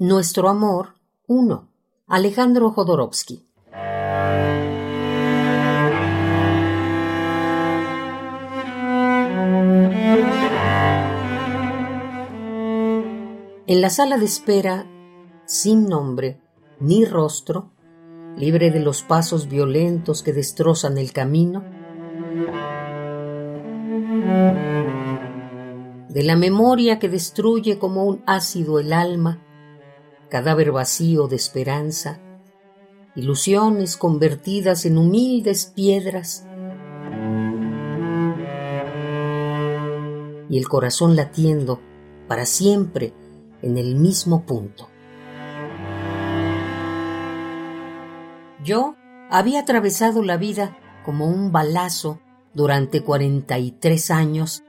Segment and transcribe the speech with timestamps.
[0.00, 0.94] Nuestro amor
[1.26, 1.68] 1.
[2.06, 3.44] Alejandro Jodorowsky.
[13.66, 14.86] En la sala de espera,
[15.46, 16.40] sin nombre
[16.78, 17.72] ni rostro,
[18.36, 21.64] libre de los pasos violentos que destrozan el camino,
[26.08, 29.42] de la memoria que destruye como un ácido el alma,
[30.28, 32.20] cadáver vacío de esperanza,
[33.14, 36.44] ilusiones convertidas en humildes piedras,
[40.50, 41.80] y el corazón latiendo
[42.26, 43.12] para siempre
[43.62, 44.88] en el mismo punto.
[48.64, 48.96] Yo
[49.30, 52.20] había atravesado la vida como un balazo
[52.54, 54.62] durante 43 años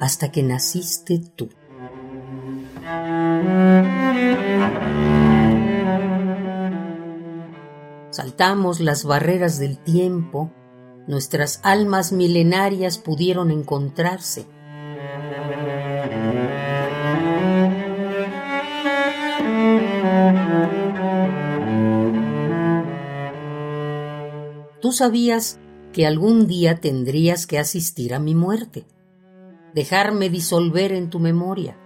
[0.00, 1.48] hasta que naciste tú.
[8.10, 10.50] Saltamos las barreras del tiempo,
[11.06, 14.46] nuestras almas milenarias pudieron encontrarse.
[24.80, 25.58] Tú sabías
[25.92, 28.84] que algún día tendrías que asistir a mi muerte
[29.74, 31.78] dejarme disolver en tu memoria.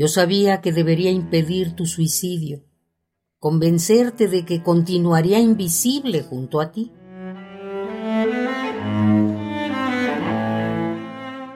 [0.00, 2.64] Yo sabía que debería impedir tu suicidio,
[3.38, 6.90] convencerte de que continuaría invisible junto a ti.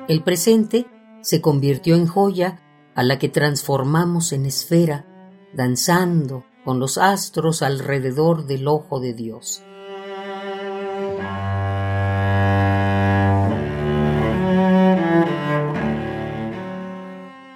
[0.09, 0.87] El presente
[1.23, 2.61] se convirtió en joya
[2.95, 5.07] a la que transformamos en esfera,
[5.55, 9.63] danzando con los astros alrededor del ojo de Dios.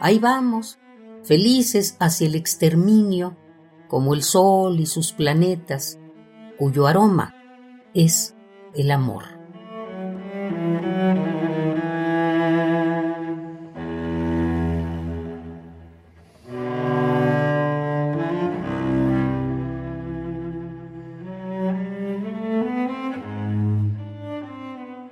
[0.00, 0.78] Ahí vamos,
[1.24, 3.36] felices hacia el exterminio,
[3.88, 5.98] como el Sol y sus planetas,
[6.56, 7.34] cuyo aroma
[7.94, 8.36] es
[8.74, 9.24] el amor.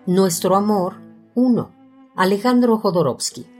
[0.06, 0.94] Nuestro amor
[1.34, 1.70] 1.
[2.14, 3.55] Alejandro Jodorowsky.